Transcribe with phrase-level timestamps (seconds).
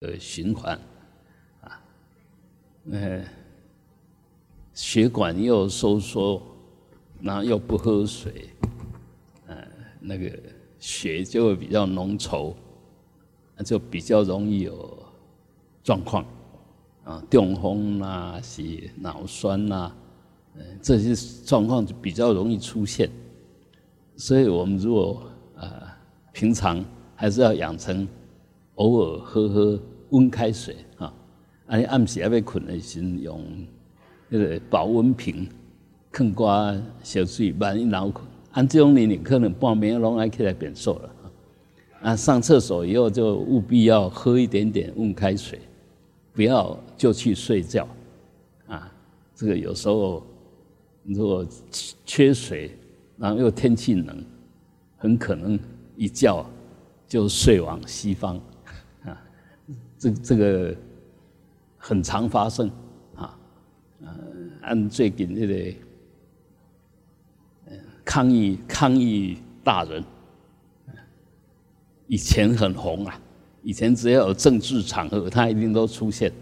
[0.00, 0.80] 的循环
[1.60, 1.78] 啊，
[2.90, 3.22] 呃，
[4.72, 6.40] 血管又收缩，
[7.20, 8.48] 然后又不喝水，
[9.46, 9.56] 呃，
[10.00, 10.38] 那个
[10.78, 12.54] 血就会比较浓稠，
[13.62, 14.98] 就比较容易有
[15.84, 16.24] 状况
[17.04, 19.94] 啊，中风啦，是脑栓啦，
[20.54, 21.14] 嗯，这些
[21.44, 23.10] 状况就比较容易出现。
[24.16, 25.94] 所以我们如果啊，
[26.32, 26.82] 平常
[27.14, 28.08] 还是要养成
[28.76, 29.78] 偶尔喝喝
[30.10, 31.12] 温开水啊，
[31.66, 33.42] 啊，暗时要要困的时用
[34.28, 35.48] 那个保温瓶，
[36.12, 41.10] 放挂小水，万一脑困，按这种年龄可能半暝拢爱起来变瘦了
[42.02, 42.16] 啊。
[42.16, 45.58] 上厕所以后就务必要喝一点点温开水，
[46.32, 47.88] 不要就去睡觉
[48.66, 48.92] 啊。
[49.34, 50.22] 这个有时候
[51.02, 51.46] 如果
[52.04, 52.70] 缺水。
[53.20, 54.24] 然后又天气冷，
[54.96, 55.60] 很可能
[55.94, 56.42] 一觉
[57.06, 58.40] 就睡往西方，
[60.00, 60.74] 这这个
[61.76, 62.68] 很常发生，
[63.14, 63.38] 啊，
[64.00, 64.08] 呃，
[64.62, 65.76] 按最近这个
[68.04, 70.02] 抗议抗议大人，
[72.06, 73.20] 以前很红啊，
[73.62, 76.32] 以前只要有政治场合，他一定都出现，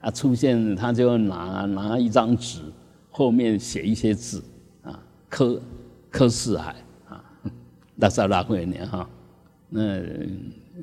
[0.00, 2.60] 啊，出现他就拿拿一张纸，
[3.10, 4.42] 后面写一些字，
[4.82, 5.62] 啊，科。
[6.10, 6.76] 柯四海
[7.08, 7.24] 啊，
[7.96, 9.10] 那是拉会年哈，
[9.68, 10.00] 那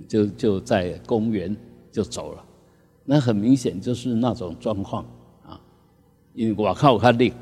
[0.10, 1.56] 就就在公园
[1.92, 2.46] 就走了，
[3.04, 5.06] 那很明显就是那种状况
[5.46, 5.60] 啊，
[6.34, 7.34] 因为我靠他累，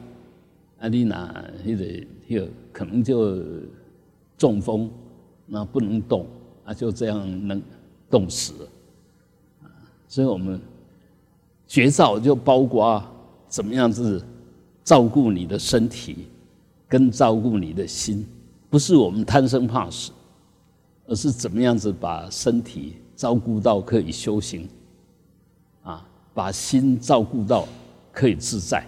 [0.79, 3.37] 啊你那那个那个可能就
[4.37, 4.89] 中风，
[5.45, 6.25] 那不能动
[6.65, 7.61] 啊，就这样能
[8.09, 8.69] 冻死了，
[10.07, 10.59] 所以我们
[11.67, 13.03] 绝招就包括
[13.47, 14.25] 怎么样子
[14.83, 16.27] 照顾你的身体。
[16.91, 18.25] 跟照顾你的心，
[18.67, 20.11] 不是我们贪生怕死，
[21.05, 24.65] 而是怎么样子把身体照顾到可以修行，
[25.83, 27.67] 啊，把心照顾到
[28.13, 28.81] 可以自在。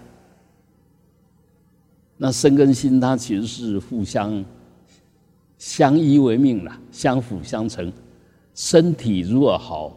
[2.15, 4.45] 那身跟心它其实是互相
[5.57, 7.91] 相依为命了，相辅相成。
[8.55, 9.91] 身体如果好，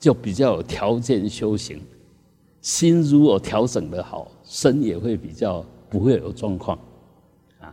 [0.00, 1.78] 就比较有条件修行；
[2.60, 6.76] 心如果调整的好，身也会比较不会有状况。
[7.60, 7.72] 啊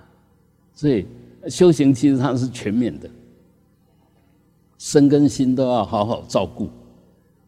[0.75, 1.07] 所以
[1.49, 3.09] 修行其实它是全面的，
[4.83, 6.69] 身跟心都要好好照顾。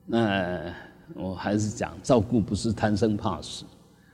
[0.06, 0.74] 那
[1.14, 3.66] 我还是讲，照顾不是贪生怕死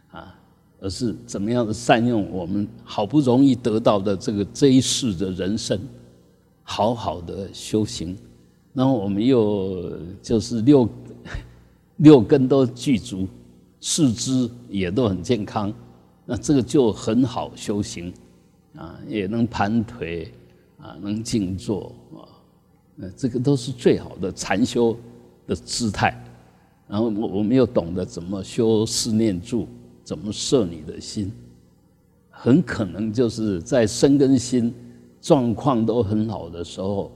[0.10, 0.36] 啊，
[0.80, 5.80] 而是怎么样的善用我们好不容易得到的这个这一世的人生，
[6.64, 8.18] 好好的修行。
[8.74, 10.90] 然后我们又就是六
[11.98, 13.28] 六根都具足，
[13.80, 15.72] 四肢也都很健康，
[16.26, 18.12] 那这个就很好修行。
[18.76, 20.34] 啊，也能盘腿，
[20.80, 22.26] 啊，能静坐，啊，
[23.00, 24.96] 呃这个都是最好的禅修
[25.48, 26.16] 的姿态。
[26.88, 29.68] 然后我我们又懂得怎么修四念住，
[30.04, 31.32] 怎么摄你的心，
[32.30, 34.74] 很可能就是在身跟心
[35.22, 37.10] 状况都很好的时候，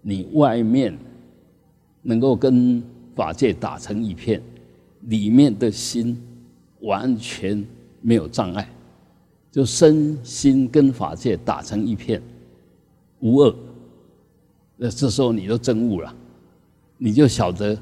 [0.00, 0.96] 你外面
[2.00, 2.82] 能够跟
[3.14, 4.40] 法界打成一片，
[5.02, 6.18] 里面的心
[6.80, 7.62] 完全
[8.00, 8.66] 没有障碍。
[9.50, 12.22] 就身心跟法界打成一片，
[13.20, 13.54] 无二。
[14.78, 16.14] 那这时候你就证悟了，
[16.96, 17.76] 你就晓得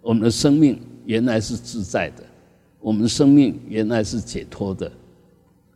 [0.00, 2.22] 我们的生命原来是自在的，
[2.78, 4.92] 我们的生命原来是解脱的。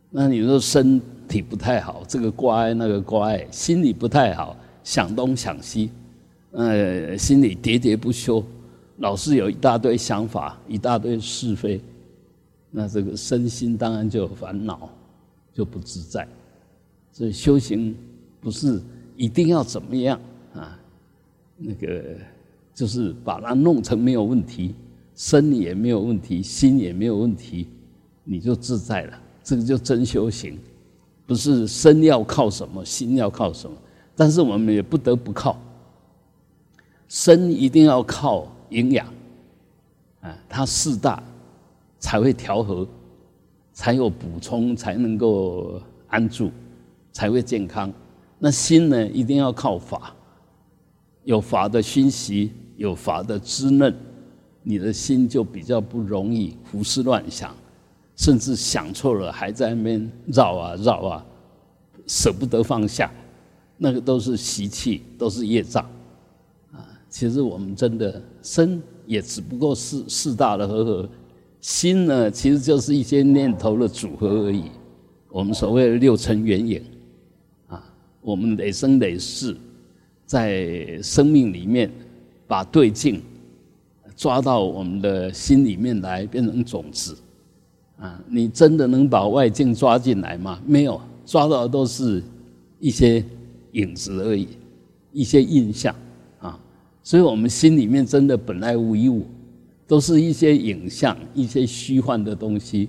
[0.09, 5.89] 那你说身体不太好，这个挂碍那个挂碍，心里不太好，想东想西，
[6.51, 8.43] 呃，心里喋喋不休，
[8.99, 11.81] 老是有一大堆想法，一大堆是非，
[12.71, 14.89] 那这个身心当然就有烦恼。
[15.51, 16.25] 就不自在，
[17.11, 17.93] 所以修行
[18.39, 18.81] 不是
[19.17, 20.17] 一定要怎么样
[20.53, 20.79] 啊？
[21.57, 22.15] 那个
[22.73, 24.75] 就是把它弄成没有问题，
[25.15, 27.67] 身也没有问题，心也没有问题，
[28.23, 29.21] 你就自在了。
[29.43, 30.57] 这个就真修行，
[31.25, 33.75] 不是身要靠什么，心要靠什么。
[34.15, 35.57] 但是我们也不得不靠，
[37.07, 39.05] 身一定要靠营养，
[40.21, 41.21] 啊，它四大
[41.99, 42.87] 才会调和。
[43.71, 46.51] 才有补充，才能够安住，
[47.13, 47.89] 才会健康。
[48.37, 50.13] 那心呢，一定要靠法，
[51.29, 53.93] 有法的熏习，有法的滋润，
[54.63, 57.55] 你的心就比较不容易胡思乱想，
[58.15, 61.23] 甚至想错了还在那边绕啊绕啊，
[62.07, 63.11] 舍不得放下，
[63.77, 65.85] 那个都是习气，都是业障
[66.71, 66.81] 啊。
[67.07, 71.07] 其实我们真的身也只不过是四大的和合。
[71.61, 74.63] 心呢，其实就是一些念头的组合而已。
[75.29, 76.83] 我们所谓的六尘缘影，
[77.67, 77.83] 啊，
[78.19, 79.55] 我们累生累世，
[80.29, 81.89] 在生命里面
[82.45, 83.19] 把对境
[84.15, 87.17] 抓到我们的心里面来，变成种子。
[87.97, 90.61] 啊，你真的能把外境抓进来吗？
[90.67, 92.21] 没有，抓到的都是
[92.79, 93.25] 一些
[93.71, 94.47] 影子而已，
[95.11, 95.95] 一些印象
[96.39, 96.59] 啊。
[97.01, 99.25] 所以我们心里面真的本来无一物，
[99.87, 102.87] 都是一些影像、一些虚幻的东西、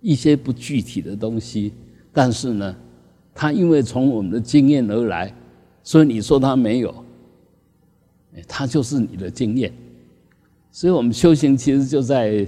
[0.00, 1.70] 一些不具体的东西。
[2.14, 2.74] 但是呢，
[3.34, 5.34] 它因为从我们的经验而来，
[5.88, 6.94] 所以你说他没有，
[8.46, 9.72] 他就是你的经验。
[10.70, 12.46] 所以我们修行其实就在。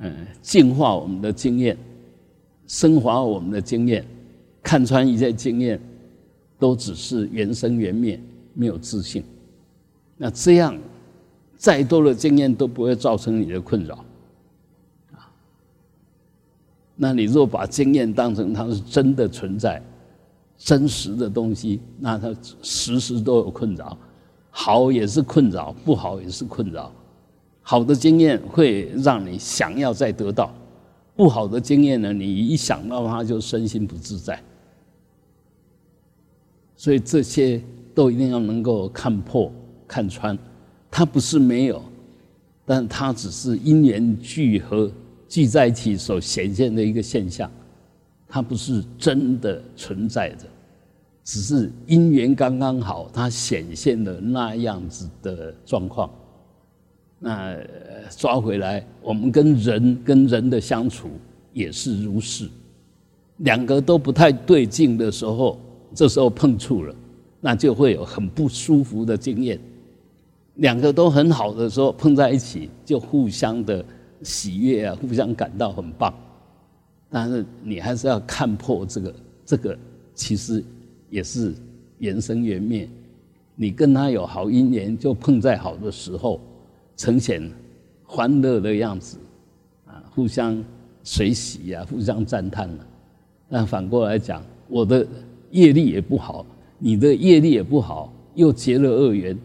[0.00, 1.76] 嗯，净化我们的经验，
[2.68, 4.06] 升华我们的经验，
[4.62, 5.80] 看穿一切经验，
[6.56, 8.20] 都只是缘生缘灭，
[8.54, 9.24] 没有自信。
[10.16, 10.78] 那这样，
[11.56, 13.96] 再多的经验都不会造成你的困扰。
[15.16, 15.26] 啊，
[16.94, 19.82] 那你若把经验当成它是真的存在、
[20.58, 23.96] 真实的东西，那它时时都有困扰，
[24.50, 26.92] 好也是困扰，不好也是困扰。
[27.62, 30.52] 好的经验会让你想要再得到，
[31.14, 34.42] 不好的经验呢，你一想到它就身心不自在。
[36.74, 37.62] 所以这些
[37.94, 39.52] 都一定要能够看破、
[39.86, 40.36] 看穿。
[40.90, 41.82] 它不是没有，
[42.64, 44.90] 但它只是因缘聚合
[45.28, 47.50] 聚在一起所显现的一个现象，
[48.28, 50.44] 它不是真的存在的，
[51.24, 56.10] 只是因缘刚刚好，它显现了那样子的状况。
[57.18, 57.56] 那
[58.10, 61.08] 抓回来，我们跟人跟人的相处
[61.52, 62.48] 也是如是，
[63.38, 65.58] 两个都不太对劲的时候，
[65.94, 66.94] 这时候碰触了，
[67.40, 69.58] 那就会有很不舒服的经验；
[70.56, 73.84] 两个都很好的时候碰在一起，就互相的
[74.22, 76.14] 喜悦啊，互相感到很棒。
[77.10, 79.14] 但是你还是要看破这个，
[79.44, 79.78] 这个
[80.14, 80.64] 其实
[81.10, 81.54] 也是
[81.98, 82.88] 缘生缘灭。
[83.54, 86.40] 你跟他有好姻缘，就碰在好的时候。
[87.00, 87.40] 呈现
[88.04, 89.18] 欢乐的样子，
[89.86, 90.60] 啊，互相
[91.04, 92.84] 随喜呀，互相赞叹了。
[93.48, 95.06] 但反过来讲，我的
[95.52, 96.44] 业力也不好，
[96.76, 99.38] 你的业力也不好，又结了恶缘，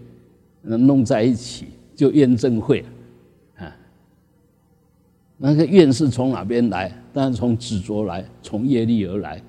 [0.64, 2.84] 那弄在一起就怨憎会，
[3.56, 3.70] 啊，
[5.38, 6.92] 那个怨是从哪边来？
[7.14, 9.42] 但是从执着来，从业力而来，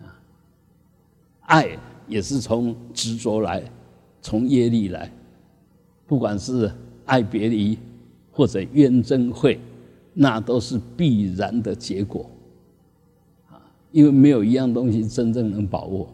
[0.00, 0.14] 啊，
[1.42, 3.62] 爱也是从执着来，
[4.22, 5.10] 从业力来，
[6.06, 6.70] 不管是。
[7.06, 7.78] 爱别离
[8.32, 9.60] 或者怨憎会，
[10.14, 12.30] 那都是必然的结果
[13.50, 13.60] 啊！
[13.92, 16.08] 因为没有一样东西真正能把握。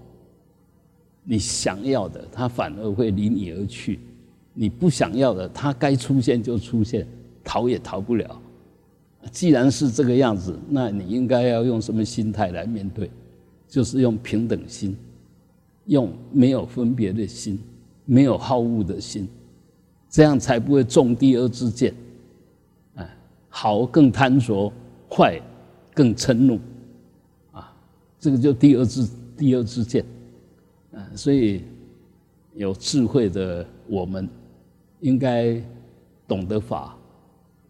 [1.23, 4.01] 你想要的，它反而会离你而去；
[4.53, 7.07] 你不想要的，它该出现就出现，
[7.45, 8.43] 逃也逃不了。
[9.31, 13.11] 既然是这个样子，那你应该要用什么心态来面对？
[13.69, 14.97] 就是用平等心，
[15.87, 17.59] 用没有分别的心，
[18.05, 19.29] 没有好恶的心。
[20.09, 21.95] 这样才不会中第二支箭，
[22.97, 23.17] 哎，
[23.49, 24.73] 好更贪着，
[25.09, 25.41] 坏
[25.95, 26.59] 更嗔怒，
[27.53, 27.73] 啊，
[28.19, 30.05] 这个就第二支第二支箭，
[30.93, 31.63] 啊，所以
[32.55, 34.29] 有智慧的我们，
[34.99, 35.63] 应该
[36.27, 36.99] 懂得法，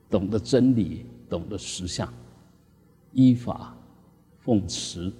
[0.08, 2.12] 懂得真理，懂得实相，
[3.12, 3.74] 依法
[4.40, 5.10] 奉持，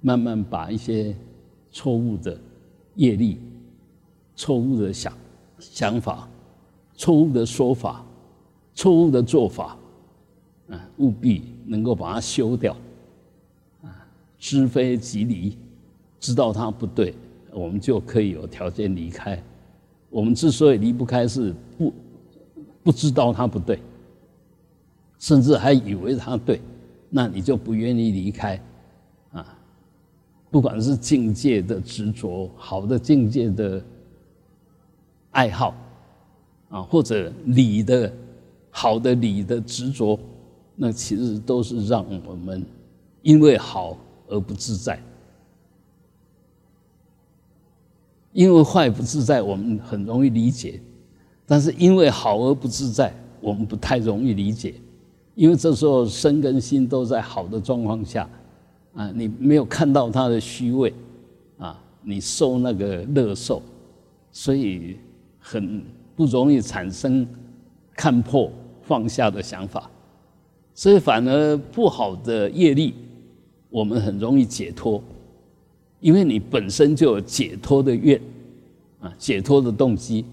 [0.00, 1.16] 慢慢把一些
[1.72, 2.38] 错误的
[2.94, 3.40] 业力、
[4.36, 5.12] 错误的想
[5.58, 6.28] 想法。
[6.98, 8.02] 错误的说法，
[8.72, 9.76] 错误的做法，
[10.70, 12.74] 啊，务必能够把它修掉，
[13.82, 15.58] 啊，知非即离，
[16.18, 17.14] 知道它不对，
[17.52, 19.42] 我们就可以有条件离开。
[20.08, 21.92] 我们之所以离不开，是不
[22.82, 23.78] 不知道它不对，
[25.26, 26.60] 甚至还以为他对，
[27.10, 28.62] 那你就不愿意离开，
[29.32, 29.58] 啊，
[30.52, 33.82] 不管是境界的执着，好的境界的
[35.32, 35.74] 爱好。
[36.68, 38.12] 啊，或者理的
[38.70, 40.16] 好的理的执着，
[40.76, 42.64] 那其实都是让我们
[43.22, 43.96] 因为好
[44.28, 45.00] 而不自在，
[48.32, 50.80] 因为坏不自在，我们很容易理解；
[51.46, 54.74] 但是因为好而不自在，我们不太容易理解，
[55.36, 58.28] 因为这时候身跟心都在好的状况下，
[58.96, 60.92] 啊，你没有看到它的虚伪，
[61.58, 63.62] 啊，你受那个乐受，
[64.32, 64.96] 所以
[65.38, 65.80] 很。
[66.16, 67.26] 不容易产生
[67.94, 68.50] 看破
[68.80, 69.90] 放下的想法，
[70.74, 72.94] 所以反而不好的业力，
[73.68, 74.98] 我们很容易解脱，
[76.00, 78.18] 因为你本身就有解脱的愿
[78.98, 80.24] 啊，解脱的动机。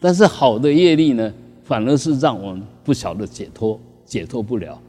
[0.00, 4.80] 但是好的业力呢，反而是让我们不晓得解脱，解脱不了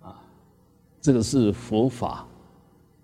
[0.00, 0.22] 啊。
[1.02, 2.26] 这个是佛法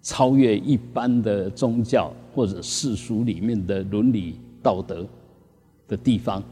[0.00, 5.06] 超越一般的宗教或者世俗里面的伦理道德。
[5.88, 6.42] 的地方，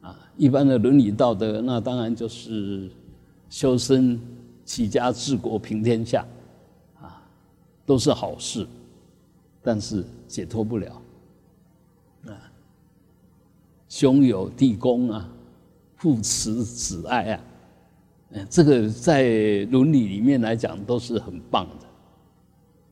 [0.00, 2.88] 啊，一般的伦理道德，那当然就是
[3.50, 4.16] 修身、
[4.64, 6.24] 齐家、治国、平天下，
[7.02, 7.20] 啊，
[7.84, 8.64] 都是好事，
[9.60, 11.02] 但是解脱不了。
[12.26, 12.30] 啊，
[13.88, 15.28] 兄友弟恭啊，
[15.96, 17.40] 父慈子爱啊，
[18.50, 21.86] 这个在伦理里面来讲都是很棒的，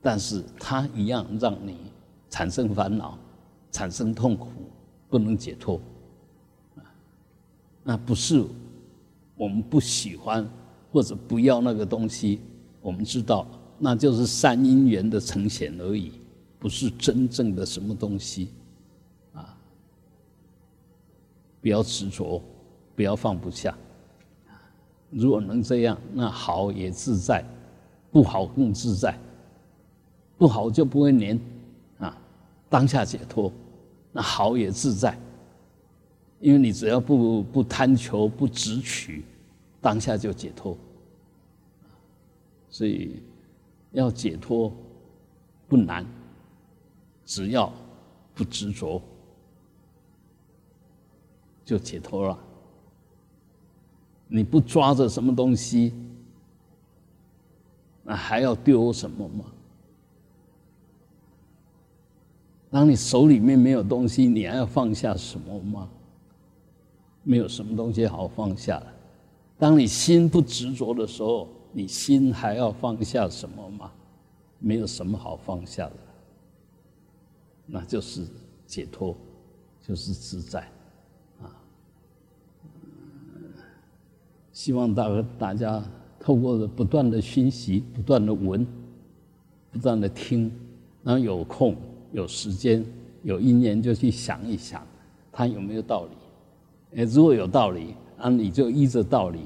[0.01, 1.77] 但是它一样让你
[2.31, 3.19] 产生烦恼，
[3.71, 4.49] 产生痛苦，
[5.09, 5.81] 不能解脱。
[7.83, 8.45] 那不是
[9.35, 10.49] 我们不喜欢
[10.93, 12.39] 或者不要那个东西，
[12.81, 13.45] 我们知道
[13.79, 16.13] 那就是善因缘的呈现而已，
[16.61, 18.51] 不是真正的什么东西，
[19.33, 19.59] 啊，
[21.61, 22.41] 不要执着，
[22.95, 23.77] 不要放不下，
[25.13, 27.45] 如果能这样，那好也自在，
[28.11, 29.17] 不好更自在，
[30.39, 31.39] 不好就不会黏，
[31.99, 32.17] 啊，
[32.71, 33.53] 当下解脱，
[34.11, 35.17] 那好也自在。
[36.41, 39.25] 因为你只要不不贪求不执取，
[39.81, 40.77] 当下就解脱。
[42.69, 43.23] 所以
[43.93, 44.73] 要解脱
[45.69, 46.05] 不难，
[47.25, 47.73] 只要
[48.35, 49.01] 不执着
[51.65, 52.39] 就解脱了。
[54.35, 55.93] 你不抓着什么东西，
[58.03, 59.45] 那还要丢什么吗？
[62.71, 65.87] 当你手里面没有东西，你还要放下什么吗？
[67.23, 68.87] 没有什么东西好放下了。
[69.59, 73.93] 当你心不执着的时候，你心还要放下什么吗？
[74.59, 75.97] 没有什么好放下的，
[77.67, 78.27] 那就是
[78.67, 79.15] 解脱，
[79.87, 80.67] 就是自在，
[84.53, 85.83] 希望大大家
[86.21, 88.67] 透过不断的熏习、不断的闻、
[89.71, 90.53] 不断的听，
[91.03, 91.75] 然后有空、
[92.13, 92.85] 有时间、
[93.23, 94.87] 有因缘就去想一想，
[95.33, 97.01] 它有没有道理。
[97.01, 99.41] 哎，如果有道理，啊，你就依着道理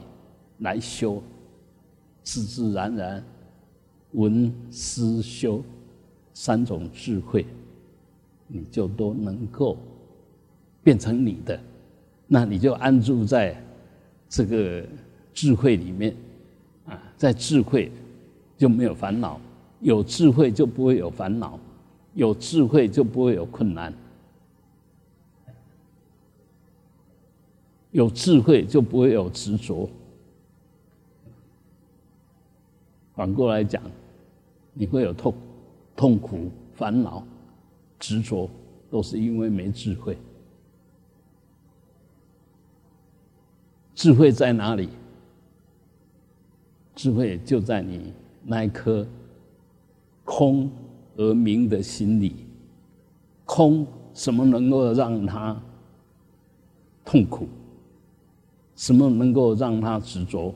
[0.58, 1.22] 来修，
[2.22, 3.25] 自自然然，
[4.12, 5.62] 闻思修
[6.34, 7.46] 三种智慧，
[8.48, 9.78] 你就都能够
[10.82, 11.58] 变成你的，
[12.26, 13.62] 那你就安住在
[14.37, 14.85] 这个
[15.33, 16.14] 智慧里面，
[16.85, 17.90] 啊，在智慧
[18.59, 19.40] 就没有烦恼，
[19.81, 21.59] 有智慧就不会有烦恼，
[22.12, 23.90] 有智慧就不会有困难。
[27.93, 29.88] 有智慧就不会有执着。
[33.14, 33.83] 反过来讲，
[34.75, 35.33] 你会有痛、
[35.97, 37.26] 痛苦、烦恼、
[37.99, 38.50] 执着，
[38.90, 40.14] 都是因为没智慧。
[43.97, 44.91] 智慧在哪里？
[46.95, 48.12] 智慧就在你
[48.45, 49.07] 那一颗
[50.23, 50.71] 空
[51.17, 52.37] 而明的心里。
[53.47, 55.61] 空什么能够让他
[57.05, 57.49] 痛苦？
[58.75, 60.55] 什么能够让他执着？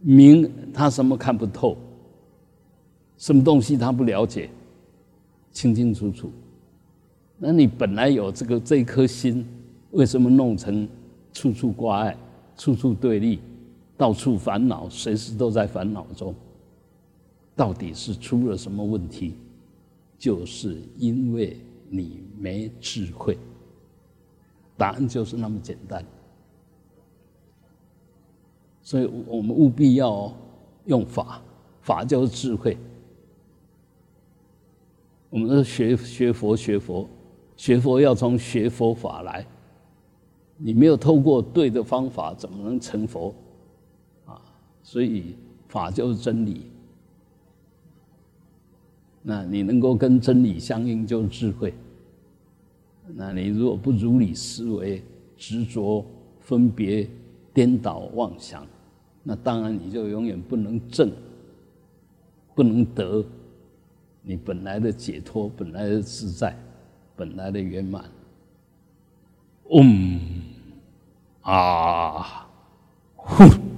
[0.00, 1.78] 明他什么看不透？
[3.16, 4.50] 什么东西他不了解？
[5.50, 6.30] 清清楚楚。
[7.38, 9.46] 那你本来有这个这颗心，
[9.92, 10.86] 为什么弄成
[11.32, 12.16] 处处挂碍、
[12.56, 13.40] 处处对立、
[13.96, 16.34] 到处烦恼，随时都在烦恼中？
[17.54, 19.34] 到底是出了什么问题？
[20.18, 21.58] 就是因为
[21.88, 23.38] 你没智慧。
[24.76, 26.04] 答案就是那么简单。
[28.82, 30.34] 所以我们务必要
[30.86, 31.40] 用法，
[31.82, 32.76] 法就是智慧。
[35.30, 37.08] 我们是学学佛，学佛，
[37.56, 39.46] 学佛要从学佛法来。
[40.56, 43.34] 你没有透过对的方法，怎么能成佛？
[44.26, 44.40] 啊，
[44.82, 45.36] 所以
[45.68, 46.66] 法就是真理。
[49.22, 51.72] 那你能够跟真理相应，就是智慧。
[53.14, 55.02] 那你如果不如理思维，
[55.36, 56.04] 执着
[56.40, 57.08] 分别。
[57.54, 58.66] 颠倒妄想，
[59.22, 61.12] 那当然你就永远不能正，
[62.54, 63.22] 不能得
[64.22, 66.56] 你本来的解脱，本来的自在，
[67.14, 68.06] 本来的圆满。
[69.70, 70.41] 嗯，
[71.42, 72.46] 啊，
[73.16, 73.71] 呼！